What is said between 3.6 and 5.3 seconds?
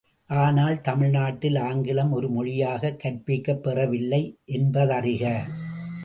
பெறவில்லை என்பதறிக!